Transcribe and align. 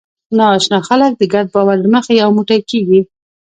ناآشنا 0.37 0.79
خلک 0.87 1.11
د 1.17 1.23
ګډ 1.33 1.45
باور 1.53 1.77
له 1.83 1.89
مخې 1.95 2.13
یو 2.21 2.29
موټی 2.37 2.59
کېږي. 2.69 3.01